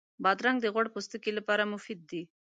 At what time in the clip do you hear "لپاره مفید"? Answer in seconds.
1.37-1.99